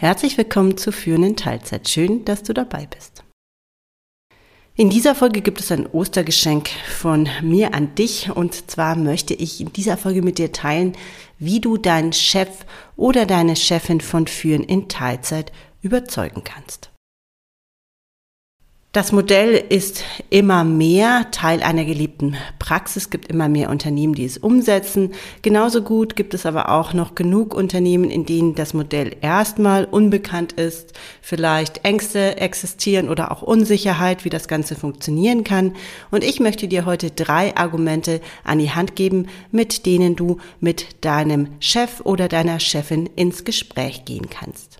[0.00, 1.88] Herzlich willkommen zu Führen in Teilzeit.
[1.88, 3.24] Schön, dass du dabei bist.
[4.76, 9.60] In dieser Folge gibt es ein Ostergeschenk von mir an dich und zwar möchte ich
[9.60, 10.92] in dieser Folge mit dir teilen,
[11.40, 15.50] wie du deinen Chef oder deine Chefin von Führen in Teilzeit
[15.82, 16.92] überzeugen kannst.
[18.98, 23.04] Das Modell ist immer mehr Teil einer geliebten Praxis.
[23.04, 25.12] Es gibt immer mehr Unternehmen, die es umsetzen.
[25.40, 30.54] Genauso gut gibt es aber auch noch genug Unternehmen, in denen das Modell erstmal unbekannt
[30.54, 35.76] ist, vielleicht Ängste existieren oder auch Unsicherheit, wie das Ganze funktionieren kann.
[36.10, 41.04] Und ich möchte dir heute drei Argumente an die Hand geben, mit denen du mit
[41.04, 44.78] deinem Chef oder deiner Chefin ins Gespräch gehen kannst.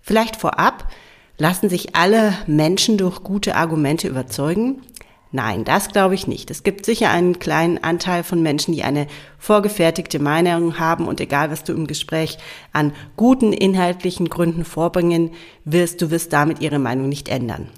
[0.00, 0.92] Vielleicht vorab,
[1.36, 4.82] Lassen sich alle Menschen durch gute Argumente überzeugen?
[5.32, 6.48] Nein, das glaube ich nicht.
[6.52, 11.50] Es gibt sicher einen kleinen Anteil von Menschen, die eine vorgefertigte Meinung haben und egal,
[11.50, 12.38] was du im Gespräch
[12.72, 15.32] an guten inhaltlichen Gründen vorbringen
[15.64, 17.68] wirst, du wirst damit ihre Meinung nicht ändern.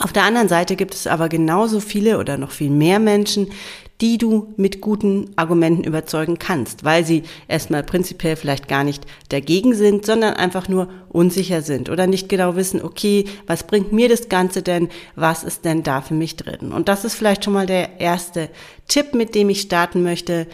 [0.00, 3.52] Auf der anderen Seite gibt es aber genauso viele oder noch viel mehr Menschen,
[4.00, 9.74] die du mit guten Argumenten überzeugen kannst, weil sie erstmal prinzipiell vielleicht gar nicht dagegen
[9.74, 14.28] sind, sondern einfach nur unsicher sind oder nicht genau wissen, okay, was bringt mir das
[14.28, 16.72] Ganze denn, was ist denn da für mich drin?
[16.72, 18.50] Und das ist vielleicht schon mal der erste
[18.88, 20.48] Tipp, mit dem ich starten möchte,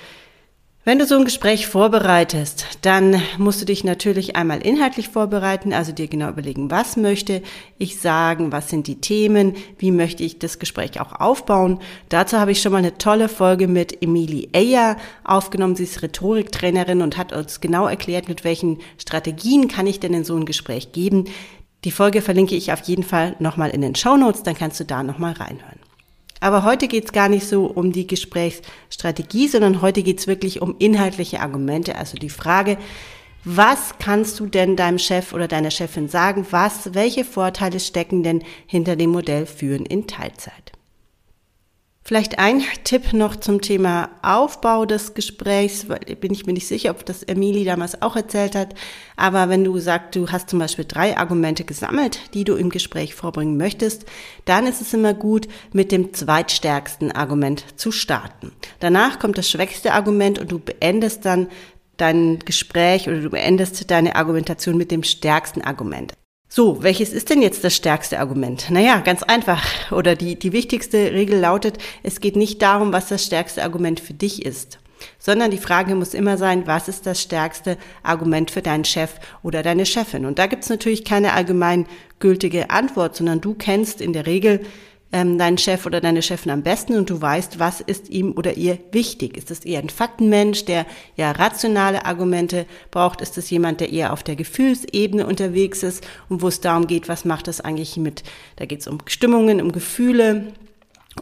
[0.84, 5.92] wenn du so ein Gespräch vorbereitest, dann musst du dich natürlich einmal inhaltlich vorbereiten, also
[5.92, 7.40] dir genau überlegen, was möchte
[7.78, 11.78] ich sagen, was sind die Themen, wie möchte ich das Gespräch auch aufbauen.
[12.08, 15.76] Dazu habe ich schon mal eine tolle Folge mit Emilie Eyer aufgenommen.
[15.76, 20.24] Sie ist Rhetoriktrainerin und hat uns genau erklärt, mit welchen Strategien kann ich denn in
[20.24, 21.26] so ein Gespräch geben.
[21.84, 24.84] Die Folge verlinke ich auf jeden Fall nochmal in den Show Notes, dann kannst du
[24.84, 25.78] da nochmal reinhören.
[26.42, 30.60] Aber heute geht es gar nicht so um die Gesprächsstrategie, sondern heute geht es wirklich
[30.60, 31.94] um inhaltliche Argumente.
[31.94, 32.78] Also die Frage,
[33.44, 36.44] was kannst du denn deinem Chef oder deiner Chefin sagen?
[36.50, 40.72] Was, welche Vorteile stecken denn hinter dem Modell Führen in Teilzeit?
[42.04, 46.90] Vielleicht ein Tipp noch zum Thema Aufbau des Gesprächs, weil bin ich mir nicht sicher,
[46.90, 48.74] ob das Emily damals auch erzählt hat.
[49.16, 53.14] Aber wenn du sagst, du hast zum Beispiel drei Argumente gesammelt, die du im Gespräch
[53.14, 54.04] vorbringen möchtest,
[54.46, 58.50] dann ist es immer gut, mit dem zweitstärksten Argument zu starten.
[58.80, 61.46] Danach kommt das schwächste Argument und du beendest dann
[61.98, 66.14] dein Gespräch oder du beendest deine Argumentation mit dem stärksten Argument.
[66.54, 68.68] So, welches ist denn jetzt das stärkste Argument?
[68.68, 69.64] Naja, ganz einfach.
[69.90, 74.12] Oder die, die wichtigste Regel lautet, es geht nicht darum, was das stärkste Argument für
[74.12, 74.78] dich ist,
[75.18, 79.62] sondern die Frage muss immer sein, was ist das stärkste Argument für deinen Chef oder
[79.62, 80.26] deine Chefin?
[80.26, 81.86] Und da gibt es natürlich keine allgemein
[82.18, 84.60] gültige Antwort, sondern du kennst in der Regel
[85.12, 88.56] ähm, deinen Chef oder deine Chefin am besten und du weißt, was ist ihm oder
[88.56, 89.36] ihr wichtig.
[89.36, 90.86] Ist es eher ein Faktenmensch, der
[91.16, 93.20] ja rationale Argumente braucht?
[93.20, 97.08] Ist es jemand, der eher auf der Gefühlsebene unterwegs ist und wo es darum geht,
[97.08, 98.22] was macht das eigentlich mit,
[98.56, 100.52] da geht es um Stimmungen, um Gefühle,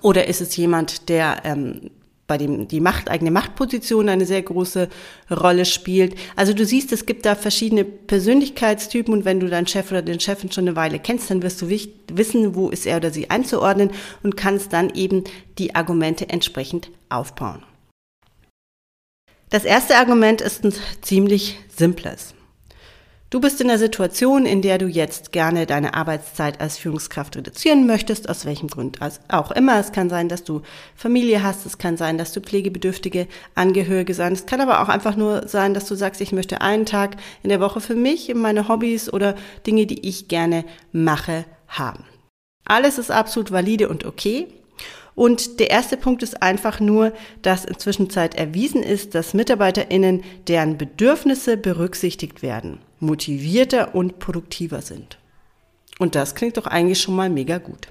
[0.02, 1.90] oder ist es jemand, der ähm,
[2.30, 4.88] bei dem die Macht, eigene Machtposition eine sehr große
[5.32, 6.14] Rolle spielt.
[6.36, 10.20] Also du siehst, es gibt da verschiedene Persönlichkeitstypen und wenn du deinen Chef oder den
[10.20, 13.90] Chefin schon eine Weile kennst, dann wirst du wissen, wo ist er oder sie einzuordnen
[14.22, 15.24] und kannst dann eben
[15.58, 17.64] die Argumente entsprechend aufbauen.
[19.48, 22.34] Das erste Argument ist ein ziemlich simples.
[23.30, 27.86] Du bist in der Situation, in der du jetzt gerne deine Arbeitszeit als Führungskraft reduzieren
[27.86, 28.98] möchtest, aus welchem Grund
[29.28, 29.78] auch immer.
[29.78, 30.62] Es kann sein, dass du
[30.96, 34.32] Familie hast, es kann sein, dass du pflegebedürftige Angehörige sein.
[34.32, 37.50] Es kann aber auch einfach nur sein, dass du sagst, ich möchte einen Tag in
[37.50, 42.02] der Woche für mich, meine Hobbys oder Dinge, die ich gerne mache, haben.
[42.64, 44.48] Alles ist absolut valide und okay.
[45.14, 47.12] Und der erste Punkt ist einfach nur,
[47.42, 55.18] dass inzwischen Zeit erwiesen ist, dass MitarbeiterInnen, deren Bedürfnisse berücksichtigt werden, motivierter und produktiver sind.
[55.98, 57.88] Und das klingt doch eigentlich schon mal mega gut.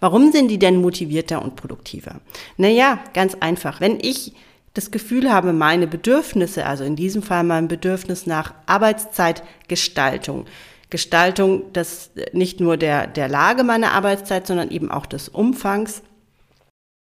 [0.00, 2.20] Warum sind die denn motivierter und produktiver?
[2.56, 3.80] Naja, ganz einfach.
[3.80, 4.32] Wenn ich
[4.74, 10.46] das Gefühl habe, meine Bedürfnisse, also in diesem Fall mein Bedürfnis nach Arbeitszeitgestaltung,
[10.88, 16.02] Gestaltung des, nicht nur der, der Lage meiner Arbeitszeit, sondern eben auch des Umfangs,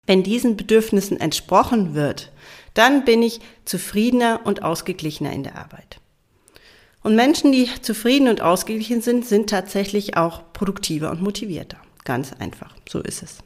[0.06, 2.32] wenn diesen Bedürfnissen entsprochen wird,
[2.74, 6.00] dann bin ich zufriedener und ausgeglichener in der Arbeit.
[7.08, 11.78] Und Menschen, die zufrieden und ausgeglichen sind, sind tatsächlich auch produktiver und motivierter.
[12.04, 12.76] Ganz einfach.
[12.90, 13.38] So ist es.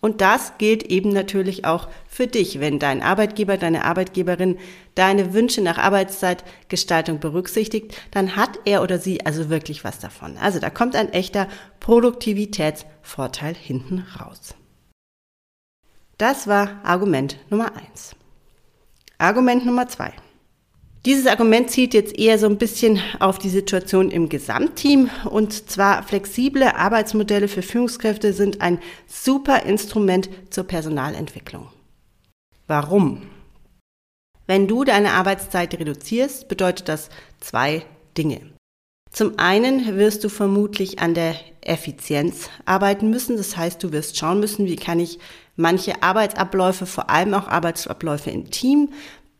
[0.00, 4.56] Und das gilt eben natürlich auch für dich, wenn dein Arbeitgeber, deine Arbeitgeberin
[4.94, 10.38] deine Wünsche nach Arbeitszeitgestaltung berücksichtigt, dann hat er oder sie also wirklich was davon.
[10.38, 11.48] Also da kommt ein echter
[11.80, 14.54] Produktivitätsvorteil hinten raus.
[16.16, 18.16] Das war Argument Nummer eins.
[19.18, 20.14] Argument Nummer zwei.
[21.06, 26.02] Dieses Argument zielt jetzt eher so ein bisschen auf die Situation im Gesamtteam und zwar
[26.02, 31.68] flexible Arbeitsmodelle für Führungskräfte sind ein super Instrument zur Personalentwicklung.
[32.66, 33.22] Warum?
[34.46, 37.08] Wenn du deine Arbeitszeit reduzierst, bedeutet das
[37.40, 37.82] zwei
[38.18, 38.42] Dinge.
[39.10, 43.36] Zum einen wirst du vermutlich an der Effizienz arbeiten müssen.
[43.36, 45.18] Das heißt, du wirst schauen müssen, wie kann ich
[45.56, 48.90] manche Arbeitsabläufe, vor allem auch Arbeitsabläufe im Team,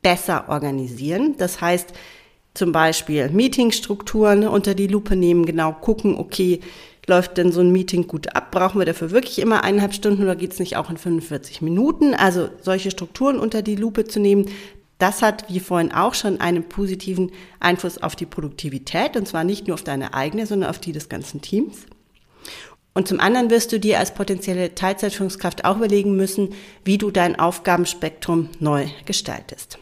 [0.03, 1.35] besser organisieren.
[1.39, 1.93] Das heißt,
[2.55, 6.61] zum Beispiel Meetingstrukturen unter die Lupe nehmen, genau gucken, okay,
[7.07, 8.51] läuft denn so ein Meeting gut ab?
[8.51, 12.15] Brauchen wir dafür wirklich immer eineinhalb Stunden oder geht es nicht auch in 45 Minuten?
[12.15, 14.47] Also solche Strukturen unter die Lupe zu nehmen,
[14.99, 19.67] das hat, wie vorhin auch schon, einen positiven Einfluss auf die Produktivität und zwar nicht
[19.67, 21.87] nur auf deine eigene, sondern auf die des ganzen Teams.
[22.93, 26.51] Und zum anderen wirst du dir als potenzielle Teilzeitführungskraft auch überlegen müssen,
[26.85, 29.79] wie du dein Aufgabenspektrum neu gestaltest.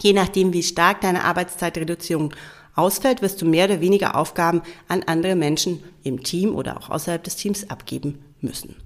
[0.00, 2.34] Je nachdem, wie stark deine Arbeitszeitreduzierung
[2.74, 7.22] ausfällt, wirst du mehr oder weniger Aufgaben an andere Menschen im Team oder auch außerhalb
[7.22, 8.76] des Teams abgeben müssen.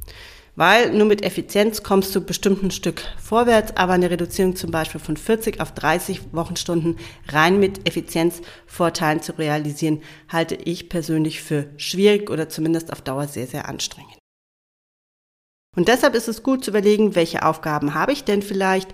[0.54, 5.00] Weil nur mit Effizienz kommst du bestimmt ein Stück vorwärts, aber eine Reduzierung zum Beispiel
[5.00, 6.98] von 40 auf 30 Wochenstunden
[7.28, 13.46] rein mit Effizienzvorteilen zu realisieren, halte ich persönlich für schwierig oder zumindest auf Dauer sehr,
[13.46, 14.18] sehr anstrengend.
[15.74, 18.90] Und deshalb ist es gut zu überlegen, welche Aufgaben habe ich denn vielleicht,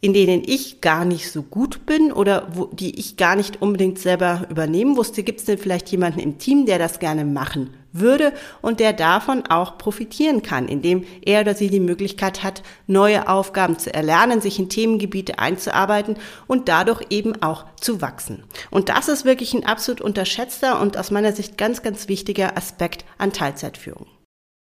[0.00, 3.98] in denen ich gar nicht so gut bin oder wo, die ich gar nicht unbedingt
[3.98, 8.32] selber übernehmen wusste, gibt es denn vielleicht jemanden im Team, der das gerne machen würde
[8.62, 13.78] und der davon auch profitieren kann, indem er oder sie die Möglichkeit hat, neue Aufgaben
[13.78, 16.16] zu erlernen, sich in Themengebiete einzuarbeiten
[16.46, 18.44] und dadurch eben auch zu wachsen.
[18.70, 23.04] Und das ist wirklich ein absolut unterschätzter und aus meiner Sicht ganz, ganz wichtiger Aspekt
[23.18, 24.06] an Teilzeitführung.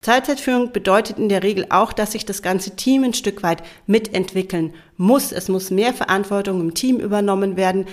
[0.02, 4.74] Teilzeitführung bedeutet in der Regel auch, dass sich das ganze Team ein Stück weit mitentwickeln
[4.96, 5.30] muss.
[5.30, 7.86] Es muss mehr Verantwortung im Team übernommen werden.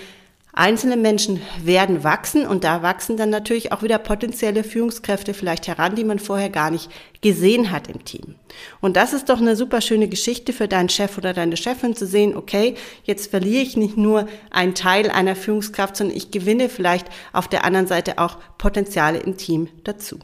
[0.51, 5.93] Einzelne Menschen werden wachsen und da wachsen dann natürlich auch wieder potenzielle Führungskräfte vielleicht heran,
[5.93, 6.89] die man vorher gar nicht
[7.21, 8.33] gesehen hat im Team.
[8.81, 12.07] Und das ist doch eine super schöne Geschichte für deinen Chef oder deine Chefin zu
[12.07, 12.73] sehen, okay,
[13.03, 17.63] jetzt verliere ich nicht nur einen Teil einer Führungskraft, sondern ich gewinne vielleicht auf der
[17.63, 20.17] anderen Seite auch Potenziale im Team dazu.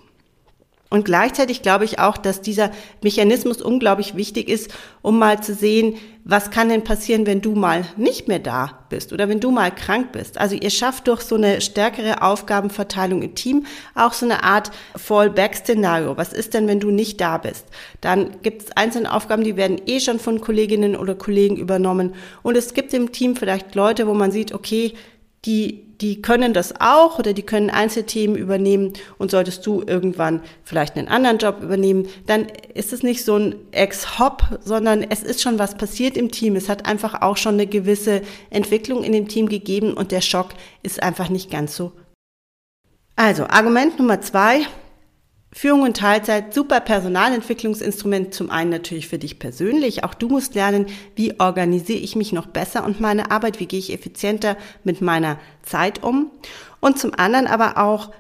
[0.96, 2.72] Und gleichzeitig glaube ich auch, dass dieser
[3.04, 7.84] Mechanismus unglaublich wichtig ist, um mal zu sehen, was kann denn passieren, wenn du mal
[7.98, 10.38] nicht mehr da bist oder wenn du mal krank bist.
[10.38, 16.16] Also ihr schafft durch so eine stärkere Aufgabenverteilung im Team auch so eine Art Fallback-Szenario.
[16.16, 17.66] Was ist denn, wenn du nicht da bist?
[18.00, 22.16] Dann gibt es einzelne Aufgaben, die werden eh schon von Kolleginnen oder Kollegen übernommen.
[22.42, 24.94] Und es gibt im Team vielleicht Leute, wo man sieht, okay,
[25.44, 30.98] die die können das auch oder die können Einzelthemen übernehmen und solltest du irgendwann vielleicht
[30.98, 35.60] einen anderen Job übernehmen, dann ist es nicht so ein Ex-Hop, sondern es ist schon
[35.60, 36.56] was passiert im Team.
[36.56, 40.50] Es hat einfach auch schon eine gewisse Entwicklung in dem Team gegeben und der Schock
[40.84, 41.92] ist einfach nicht ganz so.
[43.16, 44.66] Also, Argument Nummer zwei,
[45.58, 50.04] Führung und Teilzeit, super Personalentwicklungsinstrument, zum einen natürlich für dich persönlich.
[50.04, 53.80] Auch du musst lernen, wie organisiere ich mich noch besser und meine Arbeit, wie gehe
[53.80, 56.30] ich effizienter mit meiner Zeit um.
[56.82, 58.12] Und zum anderen aber auch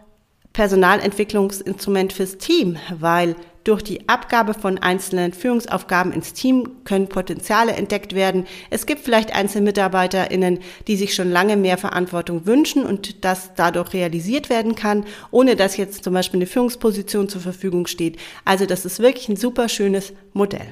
[0.53, 8.15] Personalentwicklungsinstrument fürs Team, weil durch die Abgabe von einzelnen Führungsaufgaben ins Team können Potenziale entdeckt
[8.15, 8.45] werden.
[8.69, 13.93] Es gibt vielleicht einzelne MitarbeiterInnen, die sich schon lange mehr Verantwortung wünschen und das dadurch
[13.93, 18.17] realisiert werden kann, ohne dass jetzt zum Beispiel eine Führungsposition zur Verfügung steht.
[18.45, 20.67] Also das ist wirklich ein super schönes Modell.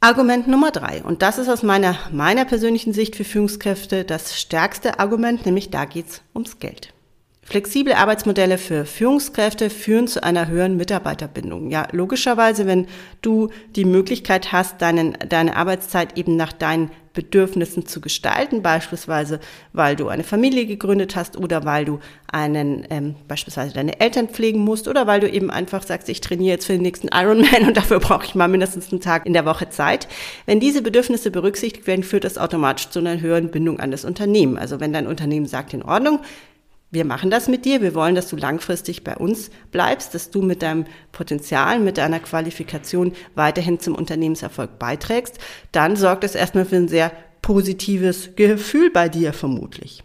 [0.00, 1.02] Argument Nummer drei.
[1.02, 5.86] Und das ist aus meiner, meiner persönlichen Sicht für Führungskräfte das stärkste Argument, nämlich da
[5.86, 6.94] geht's ums Geld.
[7.48, 11.70] Flexible Arbeitsmodelle für Führungskräfte führen zu einer höheren Mitarbeiterbindung.
[11.70, 12.86] Ja, logischerweise, wenn
[13.22, 19.40] du die Möglichkeit hast, deinen, deine Arbeitszeit eben nach deinen Bedürfnissen zu gestalten, beispielsweise
[19.72, 22.00] weil du eine Familie gegründet hast oder weil du
[22.30, 26.56] einen ähm, beispielsweise deine Eltern pflegen musst oder weil du eben einfach sagst, ich trainiere
[26.56, 29.46] jetzt für den nächsten Ironman und dafür brauche ich mal mindestens einen Tag in der
[29.46, 30.06] Woche Zeit.
[30.44, 34.58] Wenn diese Bedürfnisse berücksichtigt werden, führt das automatisch zu einer höheren Bindung an das Unternehmen.
[34.58, 36.20] Also wenn dein Unternehmen sagt, in Ordnung,
[36.90, 37.82] wir machen das mit dir.
[37.82, 42.20] Wir wollen, dass du langfristig bei uns bleibst, dass du mit deinem Potenzial, mit deiner
[42.20, 45.38] Qualifikation weiterhin zum Unternehmenserfolg beiträgst.
[45.72, 50.02] Dann sorgt es erstmal für ein sehr positives Gefühl bei dir vermutlich.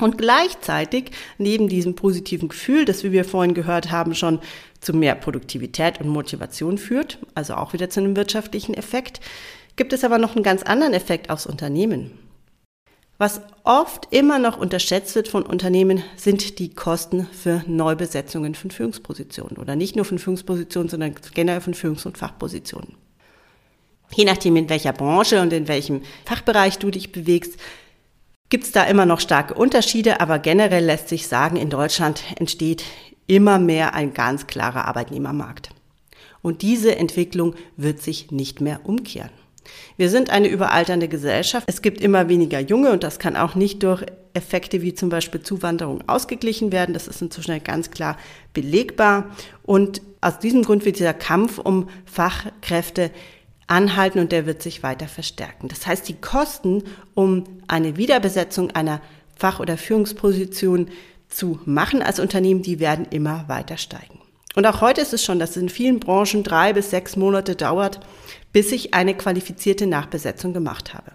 [0.00, 4.38] Und gleichzeitig, neben diesem positiven Gefühl, das, wie wir vorhin gehört haben, schon
[4.80, 9.20] zu mehr Produktivität und Motivation führt, also auch wieder zu einem wirtschaftlichen Effekt,
[9.74, 12.27] gibt es aber noch einen ganz anderen Effekt aufs Unternehmen.
[13.20, 19.58] Was oft immer noch unterschätzt wird von Unternehmen, sind die Kosten für Neubesetzungen von Führungspositionen
[19.58, 22.94] oder nicht nur von Führungspositionen, sondern generell von Führungs- und Fachpositionen.
[24.14, 27.58] Je nachdem, in welcher Branche und in welchem Fachbereich du dich bewegst,
[28.50, 32.84] gibt es da immer noch starke Unterschiede, aber generell lässt sich sagen, in Deutschland entsteht
[33.26, 35.70] immer mehr ein ganz klarer Arbeitnehmermarkt.
[36.40, 39.32] Und diese Entwicklung wird sich nicht mehr umkehren.
[39.96, 41.66] Wir sind eine überalternde Gesellschaft.
[41.68, 45.40] Es gibt immer weniger Junge und das kann auch nicht durch Effekte wie zum Beispiel
[45.40, 46.92] Zuwanderung ausgeglichen werden.
[46.92, 48.16] Das ist inzwischen ganz klar
[48.54, 49.26] belegbar.
[49.62, 53.10] Und aus diesem Grund wird dieser Kampf um Fachkräfte
[53.66, 55.68] anhalten und der wird sich weiter verstärken.
[55.68, 56.84] Das heißt, die Kosten,
[57.14, 59.00] um eine Wiederbesetzung einer
[59.36, 60.90] Fach- oder Führungsposition
[61.28, 64.20] zu machen als Unternehmen, die werden immer weiter steigen.
[64.58, 67.54] Und auch heute ist es schon, dass es in vielen Branchen drei bis sechs Monate
[67.54, 68.00] dauert,
[68.52, 71.12] bis ich eine qualifizierte Nachbesetzung gemacht habe.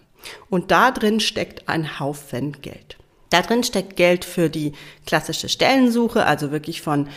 [0.50, 2.95] Und da drin steckt ein Haufen Geld.
[3.31, 4.71] Da drin steckt Geld für die
[5.05, 7.09] klassische Stellensuche, also wirklich von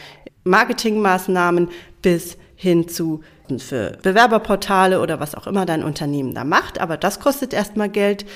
[0.43, 1.69] Marketingmaßnahmen
[2.03, 3.23] bis hin zu
[3.59, 6.81] für Bewerberportale oder was auch immer dein Unternehmen da macht.
[6.81, 8.27] Aber das kostet erstmal Geld.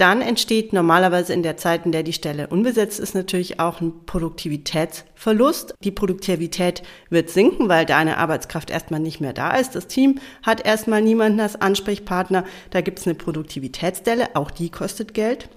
[0.00, 4.06] Dann entsteht normalerweise in der Zeit, in der die Stelle unbesetzt ist, natürlich auch ein
[4.06, 5.74] Produktivitätsverlust.
[5.84, 9.74] Die Produktivität wird sinken, weil deine Arbeitskraft erstmal nicht mehr da ist.
[9.74, 12.46] Das Team hat erstmal niemanden als Ansprechpartner.
[12.70, 15.50] Da gibt es eine Produktivitätsstelle, auch die kostet Geld.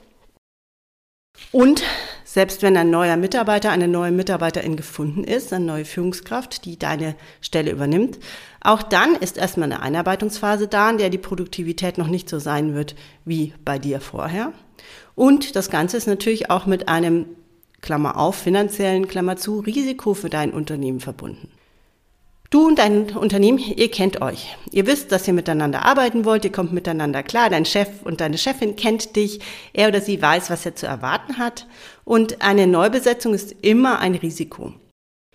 [1.51, 1.83] Und
[2.23, 7.15] selbst wenn ein neuer Mitarbeiter, eine neue Mitarbeiterin gefunden ist, eine neue Führungskraft, die deine
[7.41, 8.19] Stelle übernimmt,
[8.61, 12.73] auch dann ist erstmal eine Einarbeitungsphase da, in der die Produktivität noch nicht so sein
[12.73, 14.53] wird wie bei dir vorher.
[15.15, 17.27] Und das Ganze ist natürlich auch mit einem,
[17.83, 21.49] Klammer auf, finanziellen, Klammer zu, Risiko für dein Unternehmen verbunden.
[22.53, 24.55] Du und dein Unternehmen, ihr kennt euch.
[24.69, 27.50] Ihr wisst, dass ihr miteinander arbeiten wollt, ihr kommt miteinander klar.
[27.50, 29.39] Dein Chef und deine Chefin kennt dich.
[29.74, 31.65] Er oder sie weiß, was er zu erwarten hat.
[32.03, 34.72] Und eine Neubesetzung ist immer ein Risiko.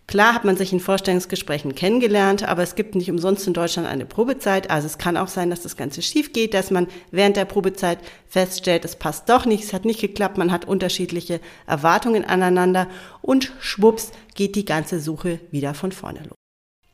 [0.07, 4.07] Klar hat man sich in Vorstellungsgesprächen kennengelernt, aber es gibt nicht umsonst in Deutschland eine
[4.07, 4.71] Probezeit.
[4.71, 7.99] Also es kann auch sein, dass das Ganze schief geht, dass man während der Probezeit
[8.29, 12.87] feststellt, es passt doch nicht, es hat nicht geklappt, man hat unterschiedliche Erwartungen aneinander
[13.23, 16.39] und schwupps geht die ganze Suche wieder von vorne los.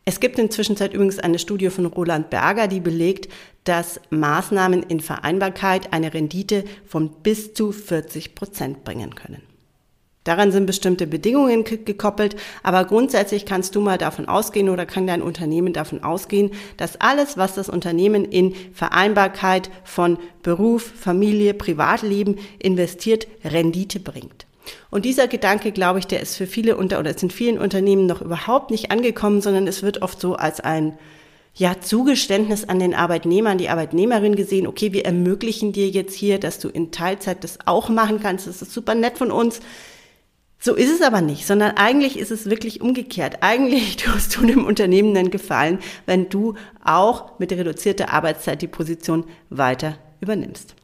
[0.06, 3.32] Es gibt inzwischen übrigens eine Studie von Roland Berger, die belegt,
[3.64, 9.42] dass Maßnahmen in Vereinbarkeit eine Rendite von bis zu 40 Prozent bringen können.
[10.25, 15.20] Daran sind bestimmte Bedingungen gekoppelt, aber grundsätzlich kannst du mal davon ausgehen oder kann dein
[15.20, 23.26] Unternehmen davon ausgehen, dass alles, was das Unternehmen in Vereinbarkeit von Beruf, Familie, Privatleben investiert,
[23.44, 24.44] Rendite bringt.
[24.90, 28.06] Und dieser Gedanke, glaube ich, der ist für viele unter oder ist in vielen Unternehmen
[28.06, 30.99] noch überhaupt nicht angekommen, sondern es wird oft so als ein
[31.54, 36.40] ja, Zugeständnis an den Arbeitnehmer, an die Arbeitnehmerin gesehen, okay, wir ermöglichen dir jetzt hier,
[36.40, 38.47] dass du in Teilzeit das auch machen kannst.
[38.47, 39.61] Das ist super nett von uns.
[40.59, 43.38] So ist es aber nicht, sondern eigentlich ist es wirklich umgekehrt.
[43.42, 49.25] Eigentlich tust du dem Unternehmen einen Gefallen, wenn du auch mit reduzierter Arbeitszeit die Position
[49.50, 50.75] weiter übernimmst.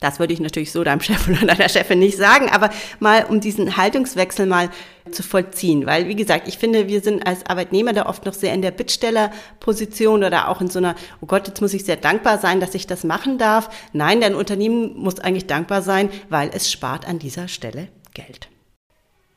[0.00, 2.70] Das würde ich natürlich so deinem Chef oder deiner Chefin nicht sagen, aber
[3.00, 4.70] mal um diesen Haltungswechsel mal
[5.10, 5.86] zu vollziehen.
[5.86, 8.70] Weil, wie gesagt, ich finde, wir sind als Arbeitnehmer da oft noch sehr in der
[8.70, 12.74] Bittstellerposition oder auch in so einer, oh Gott, jetzt muss ich sehr dankbar sein, dass
[12.74, 13.70] ich das machen darf.
[13.92, 18.48] Nein, dein Unternehmen muss eigentlich dankbar sein, weil es spart an dieser Stelle Geld.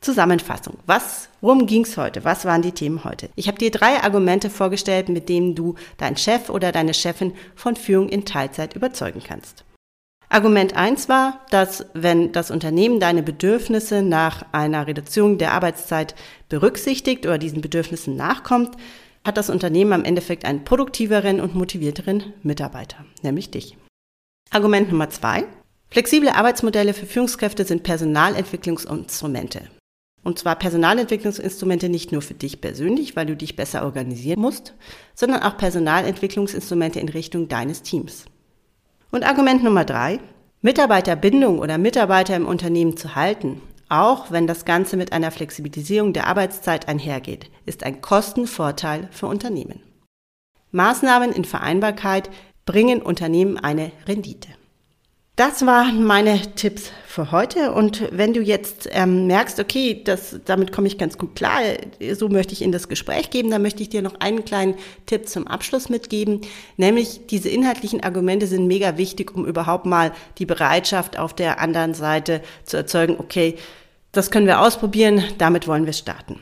[0.00, 0.78] Zusammenfassung.
[0.86, 2.24] Was, worum ging's heute?
[2.24, 3.30] Was waren die Themen heute?
[3.34, 7.74] Ich habe dir drei Argumente vorgestellt, mit denen du deinen Chef oder deine Chefin von
[7.74, 9.64] Führung in Teilzeit überzeugen kannst.
[10.30, 16.14] Argument eins war, dass wenn das Unternehmen deine Bedürfnisse nach einer Reduzierung der Arbeitszeit
[16.48, 18.76] berücksichtigt oder diesen Bedürfnissen nachkommt,
[19.24, 23.76] hat das Unternehmen am Endeffekt einen produktiveren und motivierteren Mitarbeiter, nämlich dich.
[24.50, 25.44] Argument Nummer zwei.
[25.90, 29.62] Flexible Arbeitsmodelle für Führungskräfte sind Personalentwicklungsinstrumente.
[30.22, 34.74] Und zwar Personalentwicklungsinstrumente nicht nur für dich persönlich, weil du dich besser organisieren musst,
[35.14, 38.26] sondern auch Personalentwicklungsinstrumente in Richtung deines Teams.
[39.10, 40.20] Und Argument Nummer drei,
[40.60, 46.26] Mitarbeiterbindung oder Mitarbeiter im Unternehmen zu halten, auch wenn das Ganze mit einer Flexibilisierung der
[46.26, 49.80] Arbeitszeit einhergeht, ist ein Kostenvorteil für Unternehmen.
[50.72, 52.28] Maßnahmen in Vereinbarkeit
[52.66, 54.50] bringen Unternehmen eine Rendite.
[55.38, 57.70] Das waren meine Tipps für heute.
[57.70, 61.60] Und wenn du jetzt ähm, merkst, okay, das, damit komme ich ganz gut klar,
[62.14, 64.74] so möchte ich in das Gespräch geben, dann möchte ich dir noch einen kleinen
[65.06, 66.40] Tipp zum Abschluss mitgeben,
[66.76, 71.94] nämlich diese inhaltlichen Argumente sind mega wichtig, um überhaupt mal die Bereitschaft auf der anderen
[71.94, 73.54] Seite zu erzeugen, okay,
[74.10, 76.40] das können wir ausprobieren, damit wollen wir starten.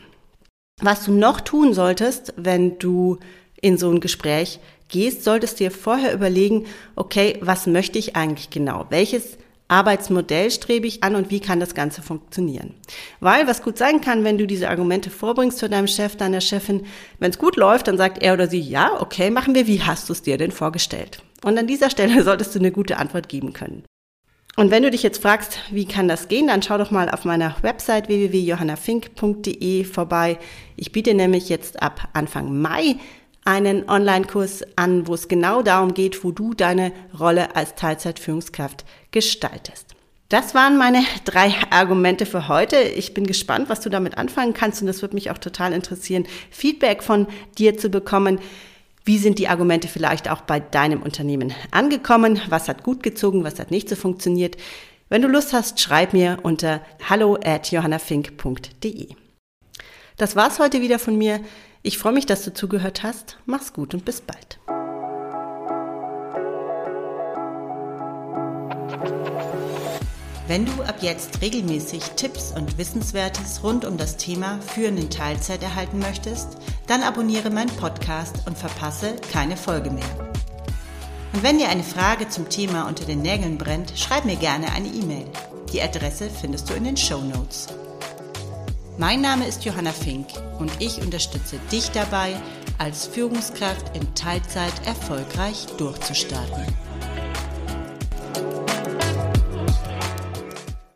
[0.81, 3.19] Was du noch tun solltest, wenn du
[3.61, 4.59] in so ein Gespräch
[4.89, 8.87] gehst, solltest du dir vorher überlegen, okay, was möchte ich eigentlich genau?
[8.91, 9.39] Welches
[9.69, 12.75] Arbeitsmodell strebe ich an und wie kann das Ganze funktionieren?
[13.21, 16.87] Weil was gut sein kann, wenn du diese Argumente vorbringst zu deinem Chef, deiner Chefin,
[17.19, 20.09] wenn es gut läuft, dann sagt er oder sie, ja, okay, machen wir, wie hast
[20.09, 21.23] du es dir denn vorgestellt?
[21.43, 23.83] Und an dieser Stelle solltest du eine gute Antwort geben können.
[24.57, 27.27] Und wenn du dich jetzt fragst, wie kann das gehen, dann schau doch mal auf
[27.27, 30.39] meiner Website www.johannafink.de vorbei.
[30.77, 32.97] Ich biete nämlich jetzt ab Anfang Mai
[33.47, 39.95] einen Online-Kurs an, wo es genau darum geht, wo du deine Rolle als Teilzeitführungskraft gestaltest.
[40.29, 42.77] Das waren meine drei Argumente für heute.
[42.77, 46.27] Ich bin gespannt, was du damit anfangen kannst und es wird mich auch total interessieren,
[46.51, 48.41] Feedback von dir zu bekommen.
[49.05, 52.41] Wie sind die Argumente vielleicht auch bei deinem Unternehmen angekommen?
[52.49, 53.45] Was hat gut gezogen?
[53.45, 54.57] Was hat nicht so funktioniert?
[55.09, 59.11] Wenn du Lust hast, schreib mir unter hallo at johannafink.de.
[60.17, 61.41] Das war's heute wieder von mir.
[61.87, 63.39] Ich freue mich, dass du zugehört hast.
[63.47, 64.59] Mach's gut und bis bald.
[70.49, 75.63] Wenn du ab jetzt regelmäßig Tipps und Wissenswertes rund um das Thema Führen in Teilzeit
[75.63, 80.33] erhalten möchtest, dann abonniere meinen Podcast und verpasse keine Folge mehr.
[81.35, 84.89] Und wenn dir eine Frage zum Thema unter den Nägeln brennt, schreib mir gerne eine
[84.89, 85.27] E-Mail.
[85.73, 87.69] Die Adresse findest du in den Show Notes.
[88.99, 90.27] Mein Name ist Johanna Fink
[90.59, 92.35] und ich unterstütze dich dabei,
[92.79, 96.65] als Führungskraft in Teilzeit erfolgreich durchzustarten.